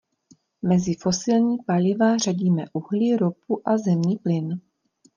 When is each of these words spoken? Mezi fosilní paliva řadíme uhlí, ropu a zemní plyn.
Mezi 0.63 0.95
fosilní 0.95 1.57
paliva 1.65 2.17
řadíme 2.17 2.65
uhlí, 2.73 3.15
ropu 3.15 3.69
a 3.69 3.77
zemní 3.77 4.17
plyn. 4.17 4.61